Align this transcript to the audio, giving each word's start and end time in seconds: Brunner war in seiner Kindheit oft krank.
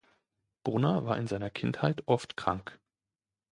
Brunner 0.63 1.05
war 1.05 1.17
in 1.19 1.27
seiner 1.27 1.51
Kindheit 1.51 2.01
oft 2.07 2.35
krank. 2.35 2.79